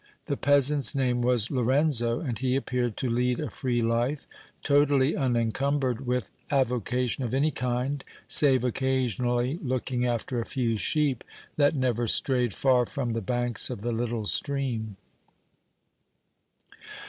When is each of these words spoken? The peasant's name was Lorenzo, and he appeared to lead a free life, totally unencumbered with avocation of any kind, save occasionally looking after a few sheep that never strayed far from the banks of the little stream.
The 0.25 0.35
peasant's 0.35 0.95
name 0.95 1.21
was 1.21 1.51
Lorenzo, 1.51 2.21
and 2.21 2.39
he 2.39 2.55
appeared 2.55 2.97
to 2.97 3.07
lead 3.07 3.39
a 3.39 3.51
free 3.51 3.83
life, 3.83 4.25
totally 4.63 5.15
unencumbered 5.15 6.07
with 6.07 6.31
avocation 6.49 7.23
of 7.23 7.35
any 7.35 7.51
kind, 7.51 8.03
save 8.25 8.63
occasionally 8.63 9.59
looking 9.61 10.03
after 10.07 10.39
a 10.41 10.45
few 10.47 10.75
sheep 10.75 11.23
that 11.55 11.75
never 11.75 12.07
strayed 12.07 12.51
far 12.51 12.87
from 12.87 13.13
the 13.13 13.21
banks 13.21 13.69
of 13.69 13.81
the 13.81 13.91
little 13.91 14.25
stream. 14.25 14.97